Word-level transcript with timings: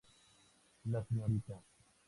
La 0.95 1.03
srta. 1.11 1.61